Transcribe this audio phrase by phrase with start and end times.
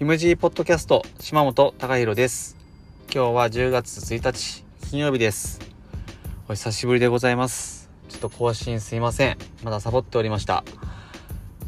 [0.00, 2.56] イムジーポッドキャスト島本隆弘です。
[3.12, 5.58] 今日は10月1日金曜日です。
[6.48, 7.90] お久しぶりでございます。
[8.08, 9.36] ちょっと更新すいません。
[9.64, 10.62] まだサボっておりました。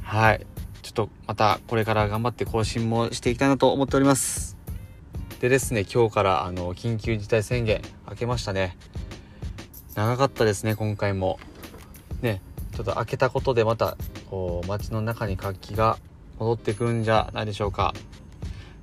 [0.05, 0.47] はい。
[0.83, 4.57] ちょっとまたこれから頑張って更新もしていきたいなと思っております。
[5.41, 8.77] でですね今日からあの緊急事態宣言明けましたね。
[9.97, 11.41] 長かったですね今回も。
[12.23, 12.41] ね
[12.77, 13.97] ちょっと開けたことでまた
[14.31, 15.99] こう街の中に活気が
[16.39, 17.93] 戻ってくるんじゃないでしょうか。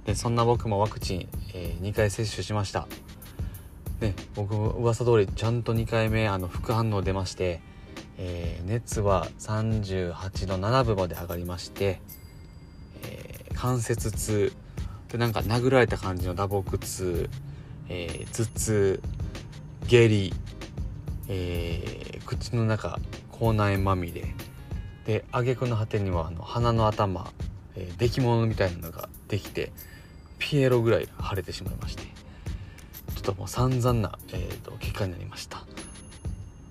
[0.08, 2.88] でそんな僕もワクチン、えー、2回接種しました。
[4.00, 7.60] ね僕も噂通りちゃんと2回目あの副反応出まして、
[8.18, 12.00] えー、熱は38度7分まで上がりまして、
[13.04, 14.54] えー、関節痛。
[15.10, 17.30] でなんか殴られた感じの打撲痛、
[17.90, 19.02] え頭痛
[19.88, 20.34] 下痢、
[21.30, 23.00] え口の中
[23.32, 24.34] 口内まみれ。
[25.06, 27.30] で挙句の果てにはあの鼻の頭、
[27.76, 29.72] えー、出来物みたいなのができて
[30.40, 32.04] ピエロぐらい腫れてしまいまして
[33.16, 35.66] ちょっともう散々な、えーと、結果になりました。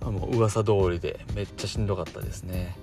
[0.01, 2.77] もう噂通りでめっちゃしんどかったですね。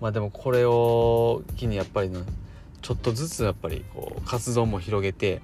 [0.00, 2.10] まあでもこれを機にやっぱり、
[2.80, 5.42] ちょっとずつやっぱりこう活動も広げて、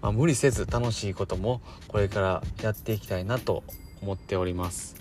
[0.00, 3.64] まあ、無理せず楽しいこともこれからやっていきたいなと
[4.02, 4.94] 思っております。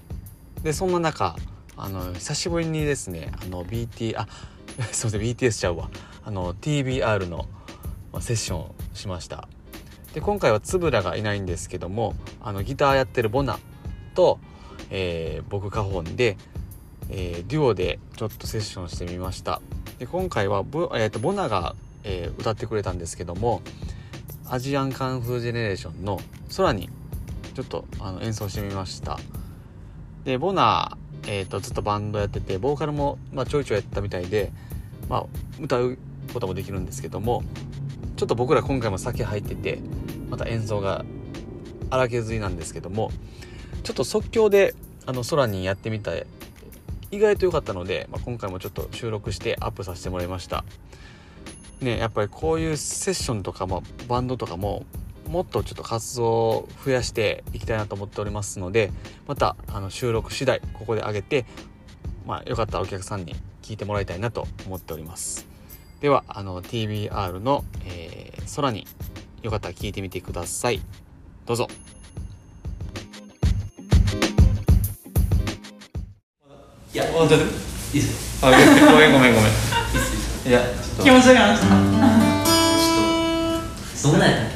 [0.63, 1.35] でそんな中
[1.77, 4.27] あの久しぶりにですねあの BT あ
[4.91, 5.89] すいません BTS ちゃうわ。
[6.23, 7.45] あの TBR の
[8.21, 9.47] セッションしました。
[10.13, 13.59] で今回はつぶらがいないんですけどもあのギターやってるボナ
[14.13, 14.39] と、
[14.89, 16.37] えー、僕カホンで、
[17.09, 19.61] えー、デュオでちょっとセッションしてみました。
[19.99, 23.61] で今回はボ,、えーと、ボナが、えー、歌ってくれたんですけども
[24.49, 26.19] アジアンカンフージェネレーションの
[26.55, 26.89] 空に
[27.53, 29.19] ちょっとあの演奏してみました。
[30.23, 34.51] でボナえーと、ずっとバンドやっててボーカルも、まあ、ちょいちょいやったみたいで、
[35.09, 35.25] まあ、
[35.59, 35.97] 歌う
[36.33, 37.43] こともできるんですけども
[38.15, 39.79] ちょっと僕ら今回も酒入ってて
[40.29, 41.05] また演奏が
[41.89, 43.11] 荒削りなんですけども
[43.83, 44.73] ちょっと即興で
[45.05, 46.11] あの空にやってみた
[47.11, 50.65] 意外と良かったので、まあ、今回もちょっと収録してアップさせてもらいました。
[51.81, 54.85] ねやっぱりこういうセッションとかもバンドとかも
[55.29, 58.91] もっとちょっと活動を増やしていきたいなと思っておりますので
[59.27, 61.45] またあの収録次第ここで上げて
[62.25, 65.54] まあよかったらお客さんに聞いてもらいたいなと思っております。
[66.01, 68.85] ではあの TBR の、えー、空に
[69.41, 70.81] よかったら聞いてみてください。
[71.45, 71.67] どうぞ。
[76.93, 77.41] いや、本当いい
[77.99, 78.57] っすあ、ご
[78.97, 79.51] めんごめんごめん。
[80.47, 80.61] いや、
[81.03, 81.75] 気持ち悪くなっちゃった。
[84.01, 84.45] ちょっと、どんなんやった？
[84.45, 84.55] っけ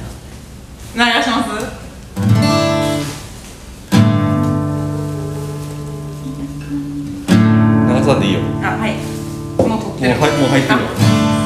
[0.96, 1.50] お願いします。
[7.90, 8.40] 流さんでいいよ。
[8.64, 8.96] あはい
[10.00, 11.39] もうもう入ってる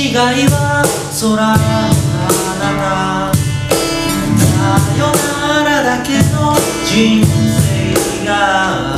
[0.00, 0.16] 違い
[0.48, 0.80] は
[1.20, 1.58] 空あ
[2.58, 3.36] なた
[4.40, 6.56] さよならだけの
[6.86, 8.96] 人生が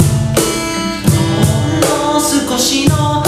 [1.10, 3.24] ほんの少しの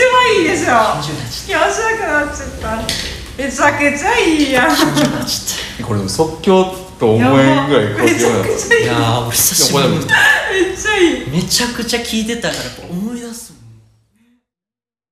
[0.00, 0.72] それが一番いいでしょ。
[1.02, 1.60] 気持ちよ
[1.98, 2.64] くなっちゃった。
[3.36, 4.70] めちゃくちゃいいやん。
[5.84, 8.86] これでも即興と思えんぐらいめちゃくちゃいい。
[8.86, 9.72] たいやー俺久し。
[9.74, 11.30] ぶりにめっちゃいい。
[11.30, 13.19] めちゃくちゃ聞いてたから思い